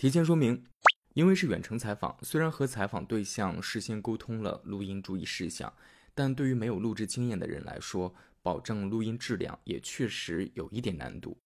[0.00, 0.64] 提前说明，
[1.12, 5.70] 因为是远程采访，虽然和采访对象事先沟通了录音注意事项，
[6.14, 11.36] 但对于没有录制经验的人来说，保证录音质量也确实有一点难度。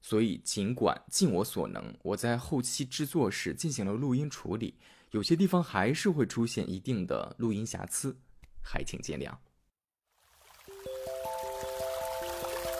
[0.00, 4.78] 所以，尽管尽我所能，我在后期制作时进行了录音处理，
[5.10, 8.16] 有些地方还是会出现一定的录音瑕疵，
[8.62, 9.36] 还请见谅。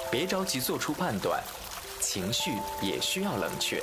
[0.09, 1.43] 别着急做出判断，
[2.01, 3.83] 情绪也需要冷却。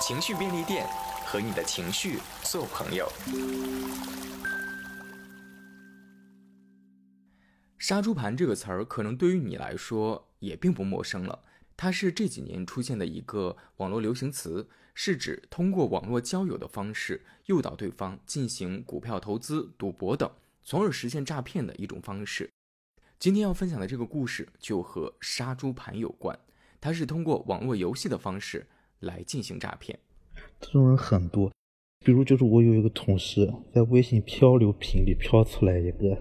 [0.00, 0.86] 情绪便利店
[1.24, 3.10] 和你的情绪做朋友。
[7.78, 11.44] 杀猪盘这个词儿，可能对于你来说也并不陌生了。
[11.76, 20.30] 它是这几年出现的一个网络流行词，是指通过网络交友的方式诱导对方进行股票投资、赌博等，
[20.62, 22.50] 从而实现诈骗的一种方式。
[23.18, 26.38] 今天要分享的这个故事就和杀猪盘有关，
[26.80, 28.66] 它是通过网络游戏的方式
[29.04, 29.98] 来进行诈骗。
[30.60, 31.52] 这种人很多，
[32.04, 36.18] 比如就是我有一个同事在微信漂流瓶里漂出来一个，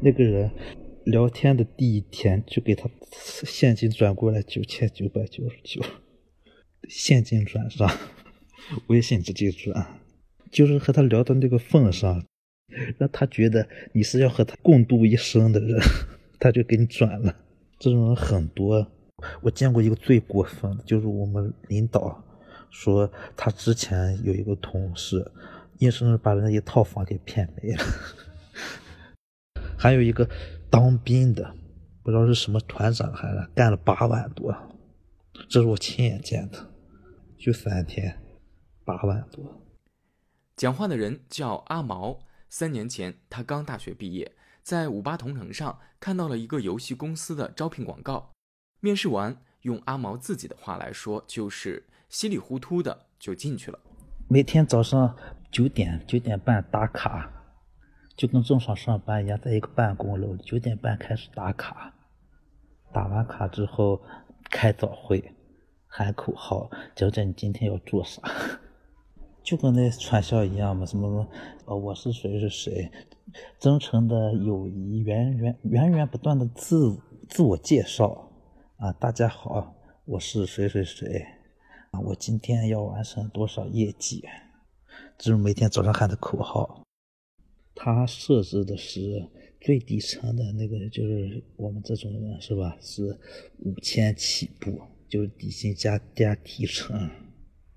[0.00, 0.50] 那个人。
[1.04, 5.82] 聊天的第一天就给他现金转过来九千九百九十九，
[6.90, 7.90] 现金转上，
[8.88, 9.98] 微信直接转，
[10.52, 12.22] 就是和他聊到那个份上，
[12.98, 15.80] 让他觉得你是要和他共度一生的人，
[16.38, 17.34] 他就给你转了。
[17.78, 18.86] 这种人很多，
[19.40, 22.22] 我见过一个最过分的，就是我们领导
[22.70, 25.30] 说他之前有一个同事，
[25.78, 27.84] 硬生生把人家一套房给骗没了，
[29.78, 30.28] 还有一个。
[30.72, 31.52] 当兵的，
[32.00, 34.54] 不知道是什么团长还是干了八万多，
[35.48, 36.70] 这是我亲眼见的，
[37.36, 38.16] 就三天，
[38.84, 39.60] 八万多。
[40.54, 44.30] 讲话的人叫阿毛，三年前他刚大学毕业，
[44.62, 48.30] 在五八同城上看到了一个游戏公司的招聘广告，
[48.80, 53.78] 面试完，用阿毛自己的话来说，就是稀里糊涂的就进去了。
[54.28, 55.16] 每天早上
[55.50, 57.30] 九点九点半打卡。
[58.16, 61.94] 就跟正常上班一样，在一个办公楼，九点半开始打卡，
[62.92, 63.98] 打完卡之后
[64.50, 65.32] 开早会，
[65.86, 68.20] 喊口号，讲讲你今天要做啥，
[69.42, 71.28] 就跟那传销一样嘛，什么什么，
[71.64, 72.92] 呃，我是谁是谁，
[73.58, 76.94] 真诚的友谊，源源源源不断的自
[77.26, 78.29] 自我介绍，
[78.80, 79.76] 啊，大家好，
[80.06, 81.22] 我是谁谁谁，
[81.90, 84.24] 啊，我今天要完成多少业绩，
[85.18, 86.82] 这是每天早上喊的口号。
[87.74, 89.28] 他设置的是
[89.60, 92.74] 最底层的那个，就是我们这种人是吧？
[92.80, 93.14] 是
[93.58, 94.80] 五千起步，
[95.10, 97.10] 就是底薪加加提成，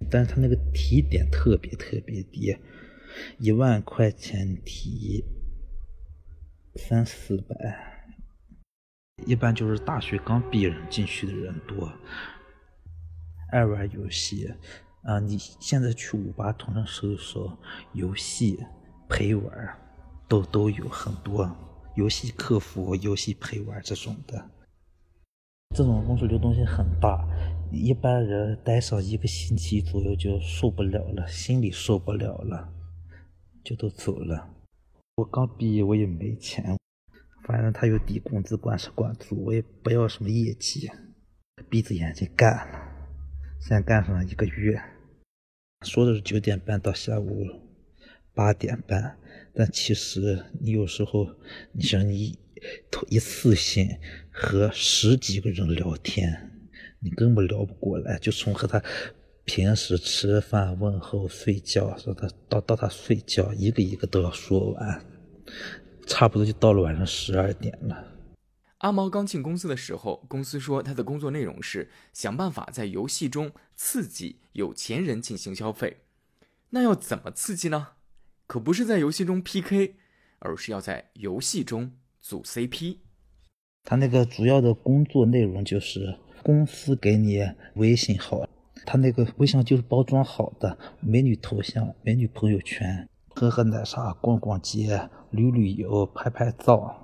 [0.09, 2.55] 但是他那个提点特别特别低，
[3.39, 5.21] 一万块钱提
[6.75, 7.92] 三四百，
[9.27, 11.91] 一般就是大学刚毕业人进去的人多，
[13.51, 14.53] 爱玩游戏
[15.03, 15.19] 啊！
[15.19, 17.57] 你现在去五八同城搜一搜，
[17.93, 18.59] 游戏
[19.09, 19.79] 陪玩。
[20.25, 21.47] 都都有很多
[21.95, 24.49] 游戏客服、游戏陪玩这种的，
[25.75, 27.23] 这种公司流动性很大，
[27.71, 32.73] 一般人待上一个星期左右就受不了了，心里受不了了，
[33.63, 34.49] 就都走了。
[35.17, 36.79] 我刚毕业，我也没钱，
[37.45, 40.89] 反正他有低工资，管吃管住，我也不要什么业绩，
[41.69, 42.79] 闭着眼睛干了，
[43.59, 44.81] 先干上一个月，
[45.81, 47.45] 说的是九点半到下午
[48.33, 49.17] 八点半。
[49.55, 51.27] 但其实你有时候，
[51.73, 52.39] 你想你
[53.09, 53.87] 一次性
[54.31, 56.49] 和十几个人聊天，
[56.99, 58.17] 你根本聊不过来。
[58.17, 58.81] 就从和他
[59.43, 65.05] 平时吃饭、问候、睡觉，说他到到他睡觉，一个一个都要说完，
[66.07, 68.07] 差不多就到了晚上十二点了。
[68.79, 76.01] 阿毛刚进公司的时候，公司说他的工作内容是想办法在游戏中刺激有钱人进行消费。
[76.71, 77.89] 那要怎么刺激呢？
[78.45, 79.95] 可不是在游戏中 PK，
[80.39, 82.97] 而是要在游戏中组 CP。
[83.85, 87.41] 他那个主要的工作内容就是公司给你
[87.75, 88.45] 微信号，
[88.85, 96.95] 他那个微信就是包装好的美女头像、美女朋友圈，喝喝奶茶、逛逛街、旅旅游、拍拍照、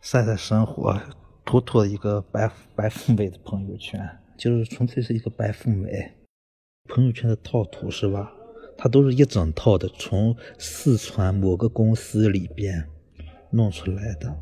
[0.00, 0.98] 晒晒生活，
[1.44, 4.00] 妥妥的一个白白富美的朋友圈，
[4.38, 6.12] 就是纯粹是一个白富美
[6.88, 8.32] 朋友圈的套图，是吧？
[8.78, 12.88] 它都是一整套的，从四川某个公司里边
[13.50, 14.34] 弄出来的。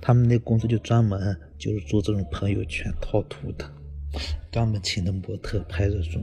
[0.00, 3.64] 他们那公司就专门就是做这种朋友圈套图的，
[4.50, 6.20] 专门请的模特拍这种。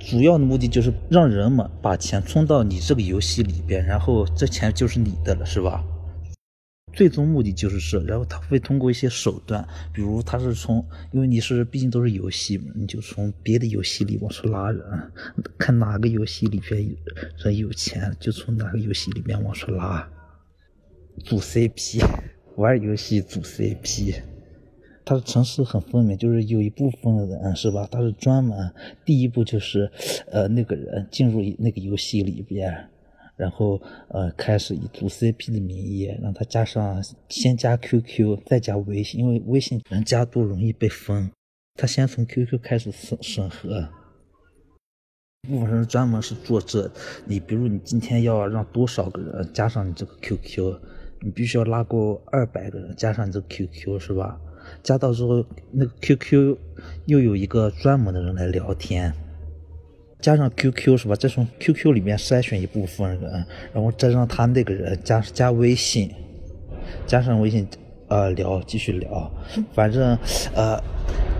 [0.00, 5.84] 主要的目的就是让人们把钱充到你这个游戏里边，然后这钱就是你的了，是吧？
[6.92, 14.82] 最终目的就是这，然后他会通过一些手段，比如他是从，因为你是毕竟都是游戏嘛，你就从别的游戏里往出拉人，
[15.56, 16.96] 看哪个游戏里边
[17.36, 20.08] 人有钱，就从哪个游戏里面往出拉，
[21.24, 22.02] 组 CP，
[22.56, 24.16] 玩游戏组 CP。
[25.10, 27.84] 他的城市很分明，就是有一部分人是吧？
[27.90, 28.72] 他是专门
[29.04, 29.90] 第一步就是，
[30.30, 32.88] 呃，那个人进入那个游戏里边。
[33.36, 41.28] 然后，呃，开始以组 CP 的名义让他加上，先加 QQ，再加微信，因为微信人加多容易被封。
[41.74, 43.88] 他先从 QQ 开始审审核。
[45.48, 46.88] 部分人专门是做这，
[47.26, 50.78] 你比如你今天要让多少个人加上你这个 QQ，
[51.20, 54.40] 你必须要拉过二百个人加上你这个 QQ 是吧？
[54.82, 56.56] 加到之后，那个 QQ
[57.06, 59.12] 又有一个专门的人来聊天。
[60.20, 61.14] 加上 QQ 是吧？
[61.14, 66.12] 再从 QQ 里面筛选一部分人，然后再让他那个人加加微信，
[67.06, 67.66] 加上微信，
[68.08, 69.32] 呃，聊继续聊，
[69.72, 70.18] 反正
[70.54, 70.78] 呃，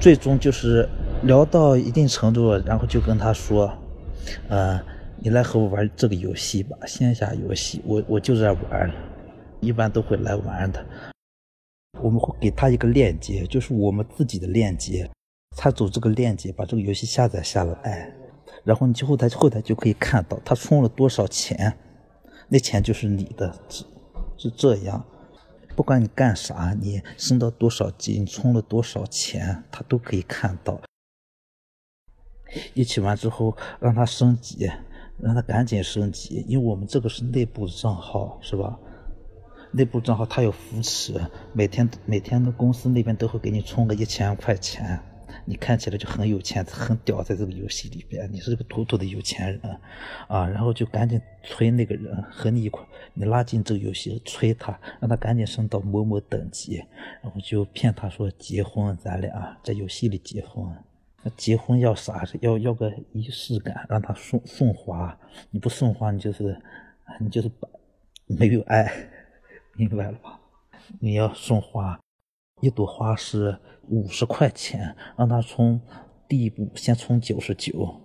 [0.00, 0.88] 最终就是
[1.24, 3.70] 聊到一定程度，然后就跟他说，
[4.48, 4.80] 呃，
[5.18, 8.90] 你来和我玩这个游戏吧，线下游戏，我我就在玩，
[9.60, 10.82] 一般都会来玩的。
[11.98, 15.10] 我们会给他一个链接，就是我们自己的链接，
[15.56, 18.14] 他走这个链接把这个游戏下载下来。
[18.64, 21.76] 然后你去后台，后台就可以看到他充了多少钱，
[22.48, 23.84] 那钱就是你的，是
[24.36, 25.04] 是这样。
[25.76, 30.80] 不管你干啥，你升到多少级，你充了多少钱，他都可以看到。
[32.74, 34.68] 一起完之后，让他升级，
[35.18, 38.78] 让他赶紧升级，因为我们这个是内部账号，是吧？
[39.72, 41.14] 内部账号他有扶持，
[41.52, 45.00] 每天每天的公司那边都会给你充个一千块钱。
[45.44, 49.80] 你看起来就很有钱，很屌，在这个游戏里边，你是个妥妥的有钱人，
[50.28, 52.84] 啊，然后就赶紧催那个人和你一块，
[53.14, 56.76] 你拉进这个游戏，催他，让他赶紧升到某某等级，
[57.22, 60.64] 然后就骗他说结婚，咱俩在游戏里结婚。
[61.22, 62.24] 那结婚要啥？
[62.40, 65.16] 要要个仪式感，让他送送花，
[65.50, 66.60] 你不送花，你就是
[67.20, 67.50] 你就是
[68.26, 68.92] 没有爱，
[69.80, 70.38] 明白了吧？
[70.98, 71.98] 你要送花。
[72.60, 75.80] 一朵花是五十块钱，让他从
[76.28, 77.98] 第一步先充九十九，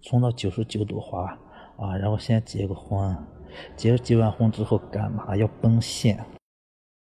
[0.00, 1.36] 充到九十九朵花
[1.76, 3.16] 啊，然后先结个婚，
[3.76, 5.36] 结结完婚之后干嘛？
[5.36, 6.24] 要奔现。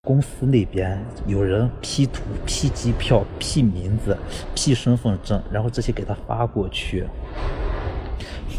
[0.01, 4.17] 公司那边有人 P 图、P 机票、P 名字、
[4.55, 7.05] P 身份证，然后这些给他发过去。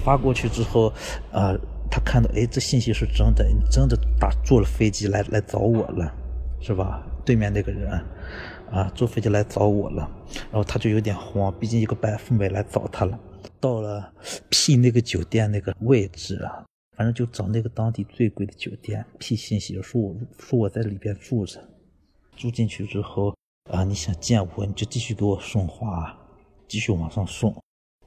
[0.04, 0.92] 发过去之后，
[1.32, 1.58] 呃，
[2.04, 6.12] 看到哎，这信息是真的，你真的打坐了飞机来来找我了，
[6.60, 7.04] 是吧？
[7.24, 7.90] 对面那个人，
[8.70, 10.10] 啊，坐飞机来找我了，
[10.50, 13.18] 然后他就有点慌，毕竟一个白富美来找他了。
[13.60, 14.12] 到了
[14.48, 16.64] P 那个酒店那个位置啊，
[16.96, 21.60] 反正就找那个当地最贵的酒店，P 信息说我说我在里边住着，
[22.36, 23.34] 住进去之后
[23.70, 26.16] 啊，你想见我你就继续给我送花，
[26.66, 27.54] 继续往上送，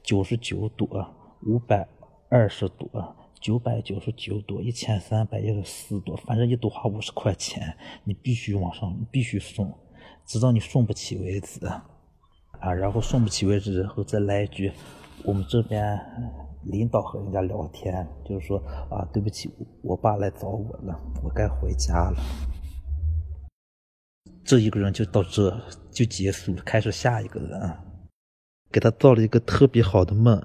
[0.02, 1.06] 九十九朵，
[1.46, 1.86] 五百
[2.28, 3.16] 二十朵。
[3.42, 9.68] 九百九十九朵，一千三百一十四朵，反正一朵花五十块钱，你必须往上，必须送，
[10.24, 14.70] 直到你送不起为止，啊，然后送不起为止，然后再来一句，
[15.24, 15.98] 我们这边
[16.66, 18.58] 领导和人家聊天，就是说
[18.88, 19.50] 啊，对不起，
[19.82, 22.22] 我爸来找我了，我该回家了。
[24.44, 25.50] 这一个人就到这
[25.90, 27.60] 就结束了，开始下一个人，
[28.72, 30.42] 给他造了一个特别好的梦。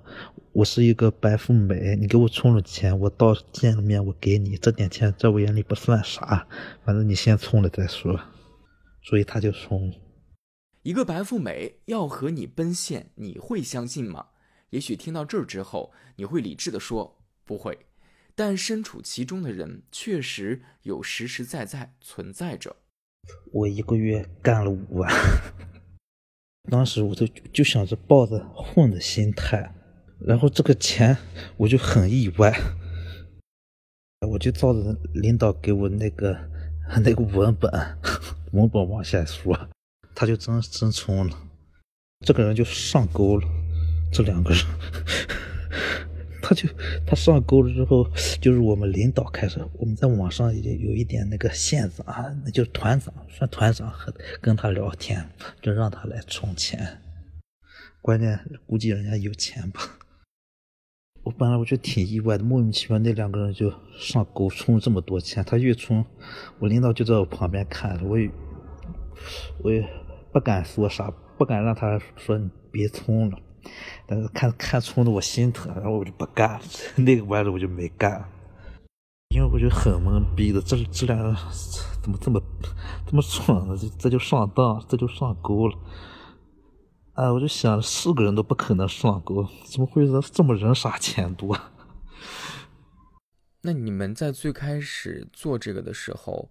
[0.51, 6.47] 我是一个白富美，你给我充了钱，我到见了面我给你这点钱，在我眼里不算啥，
[6.83, 8.19] 反正你先充了再说。
[9.03, 9.93] 所以他就充。
[10.83, 14.27] 一个白富美要和你奔现，你会相信吗？
[14.71, 17.85] 也许听到这儿之后，你会理智的说不会，
[18.35, 22.75] 但身处其中的人确实有实实在在存在着。
[23.51, 25.09] 我一个月干了五万，
[26.69, 29.73] 当时我就就想着抱着混的心态。
[30.19, 31.15] 然后这个钱
[31.57, 32.59] 我就很意外，
[34.27, 36.35] 我就照着领导给我那个
[37.05, 37.71] 那个文本
[38.51, 39.69] 文本往下说，
[40.15, 41.37] 他就真真充了，
[42.25, 43.47] 这个人就上钩了，
[44.11, 44.65] 这两个人，
[46.47, 46.69] 他就
[47.05, 55.29] 他上钩了之后，就是我们领导开始，我们在网上也有一点那个线子啊，那就是团长算团长和跟他聊天，
[55.61, 57.01] 就让他来充钱，
[58.01, 59.81] 关键估计人家有钱吧。
[61.23, 65.43] 我本来我就挺意外的，莫名其妙那两个人就上钩充了这么多钱。
[65.43, 66.05] 他越充，
[66.59, 68.31] 我领导就在我旁边看着，我也
[69.61, 69.85] 我也
[70.31, 73.37] 不敢说啥，不敢让他说你别充了。
[74.05, 76.61] 但是看看冲的我心疼，然后我就不干了，
[76.97, 78.29] 那个玩意我就没干。
[79.35, 81.35] 因为我就很懵逼的，这这俩人
[82.01, 82.41] 怎么这么
[83.05, 83.77] 这么蠢呢？
[83.77, 85.77] 这这就上当，这就上钩了。
[87.13, 91.59] 哎，我就想四个人都不可能上钩，怎么会人这么人傻钱多？
[93.61, 96.49] 那你们在最开始做这个的时候，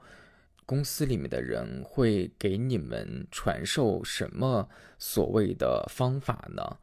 [0.66, 4.68] 公司里面的人会给你们传授什么
[4.98, 6.76] 所谓的方法呢？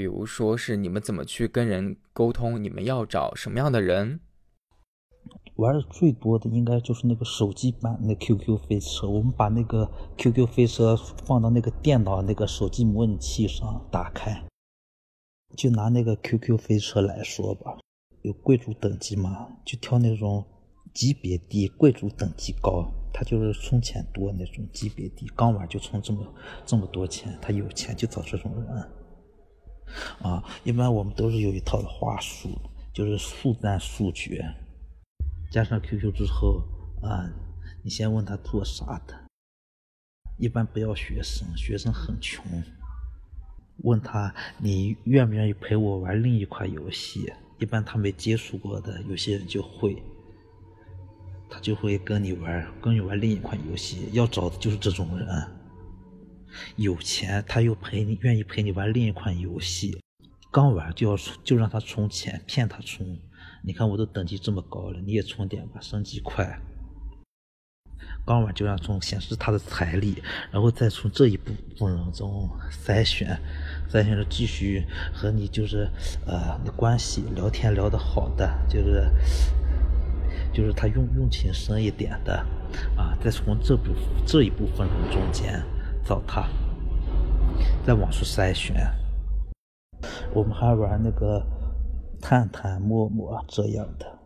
[0.00, 4.20] 比如说是你们怎么去跟人沟通，你们要找什么样的人？
[5.56, 14.42] 玩的最多的应该就是那个手机版那 QQ 飞车，我们把那个 QQ 飞车放到那个电脑那个手机模拟器上打开，
[15.54, 17.76] 就拿那个 QQ 飞车来说吧，
[18.22, 20.42] 有贵族等级嘛，就挑那种
[20.94, 26.26] 级别低、贵族等级高，他就是充钱多那种级别低，刚玩就充这么
[26.64, 28.90] 这么多钱，他有钱就找这种人。
[30.22, 32.50] 啊，一般我们都是有一套的话术，
[32.92, 34.44] 就是速战速决。
[35.50, 36.62] 加上 QQ 之后
[37.02, 37.28] 啊，
[37.82, 39.14] 你先问他做啥的，
[40.38, 42.44] 一般不要学生，学生很穷。
[43.82, 47.32] 问他你愿不愿意陪我玩另一款游戏？
[47.58, 50.02] 一般他没接触过的，有些人就会，
[51.48, 54.08] 他就会跟你玩，跟你玩另一款游戏。
[54.12, 55.26] 要找的就是这种人，
[56.76, 60.00] 有钱他又陪你，愿意陪你玩另一款游戏，
[60.50, 63.18] 刚玩就要就让他充钱，骗他充。
[63.62, 66.60] 你看我都等级这么高了，你也充点吧，升级快。
[68.26, 73.38] 刚玩就让充显示他的财力，然后再从这一部分人中筛选，
[73.90, 75.88] 筛选着继续和你就是
[76.26, 79.10] 呃关系聊天聊得好的，就是
[80.52, 82.34] 就是他用用情深一点的
[82.96, 83.90] 啊，再从这部
[84.26, 85.60] 这一部分人中间
[86.04, 86.48] 找他，
[87.86, 88.74] 再往出筛选。
[90.34, 91.44] 我们还玩那个。
[92.22, 94.18] 探探、陌陌这样的，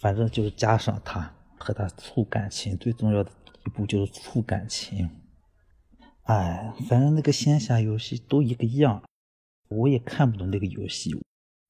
[0.00, 3.30] 反正就是加上他和他处感情，最重要的
[3.66, 5.10] 一步就是处感情。
[6.22, 9.02] 哎，反正那个线下游戏都一个样，
[9.68, 11.14] 我也看不懂那个游戏。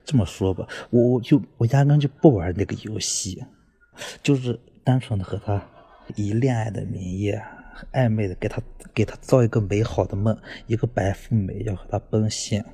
[0.05, 3.45] 这么说吧，我我就我压根就不玩那个游戏，
[4.23, 5.61] 就是单纯的和他
[6.15, 7.33] 以恋爱的名义
[7.93, 8.63] 暧昧的给他
[8.95, 12.65] 给他造一个美好的梦，一个白富美要和他奔现。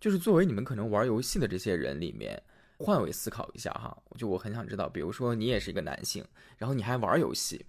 [0.00, 2.42] 就是作为你们可能玩游戏的这些人里面，
[2.78, 6.24] 换位思考一下哈，就我很想知道，比如说你也是一个男性，
[6.56, 7.66] 然后你还玩游戏，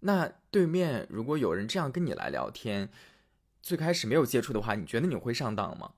[0.00, 2.88] 那对面如果有人这样跟你来聊天，
[3.60, 5.90] 最开始没有接触的话，你觉得你会上当吗？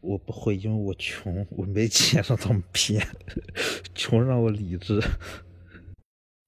[0.00, 3.04] 我不会，因为我穷，我没钱让他们骗，
[3.94, 5.00] 穷让我理智。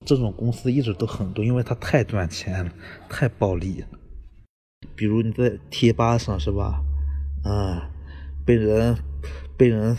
[0.07, 2.73] 这种公司一直都很多，因为它太赚钱了，
[3.09, 3.89] 太暴利了。
[4.97, 6.83] 比如你在贴吧上是吧？
[7.45, 7.91] 啊。
[8.43, 8.97] 被人
[9.57, 9.97] 被人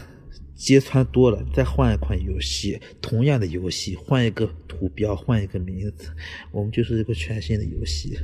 [0.55, 6.11] 揭穿多了，再换一款游戏，同样的游戏，换一个图标，换一个名字，
[6.51, 8.17] 我们就是一个全新的游戏。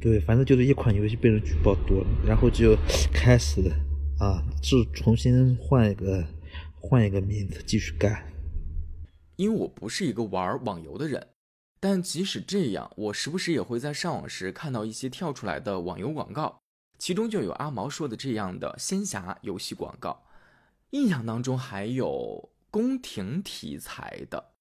[0.00, 2.74] 对，反正就是一款游戏被人举报多了，然后就
[3.12, 3.60] 开始
[4.18, 6.24] 啊，就重新换一个
[6.80, 8.24] 换一个名字继续干。
[9.36, 11.28] 因为我不是一个玩网游的人，
[11.78, 16.60] 但即使这样，我时不时也会在上网时看到一些跳出来的网游广告。
[16.98, 20.24] 其中就有阿毛说的这样的仙侠游戏广告，
[20.90, 24.52] 印象当中还有宫廷题材的，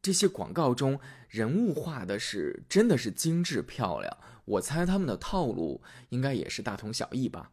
[0.00, 0.98] 这些广告中
[1.28, 7.52] 人物画的是真的是精致漂亮，我猜他们的套路应该也是大同小异吧。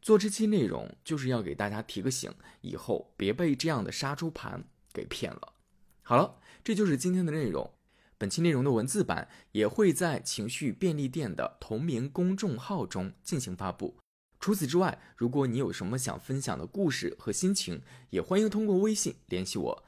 [0.00, 5.51] 做这期内容就是要给大家提个醒，以后别被这样的杀猪盘给骗了。
[6.12, 7.72] 好了，这就是今天的内容。
[8.18, 13.96] 本期内容的文字版也会在情绪便利店的同名公众号中进行发布。
[14.38, 19.84] 除此之外，如果你有什么想分享的故事和心情，也欢迎通过微信联系我。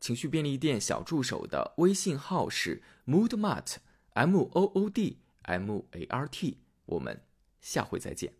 [0.00, 6.58] 情绪便利店小助手的微信号是 moodmart，m o o d m a r t。
[6.86, 7.22] 我们
[7.60, 8.37] 下回再见。